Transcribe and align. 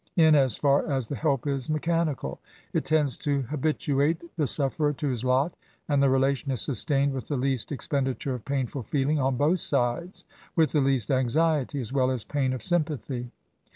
In 0.15 0.33
as 0.33 0.55
far 0.57 0.87
as 0.91 1.05
the 1.05 1.15
help 1.15 1.45
is 1.45 1.69
mechanical, 1.69 2.39
it 2.73 2.85
tends 2.85 3.17
to 3.17 3.43
habituate 3.43 4.35
the 4.35 4.47
sufferer 4.47 4.93
to 4.93 5.09
his 5.09 5.23
lot, 5.23 5.53
and 5.87 6.01
the 6.01 6.09
relation 6.09 6.49
is 6.51 6.59
sustained 6.61 7.13
with 7.13 7.27
the 7.27 7.37
least 7.37 7.71
expenditure 7.71 8.33
of 8.33 8.43
painful 8.43 8.81
feeling 8.81 9.19
on 9.19 9.37
both 9.37 9.59
sides,— 9.59 10.25
with 10.55 10.71
the 10.71 10.81
least 10.81 11.11
anxiety, 11.11 11.79
as 11.79 11.91
weU 11.91 12.11
as 12.15 12.23
pain 12.23 12.51
of 12.51 12.63
sympathy. 12.63 13.29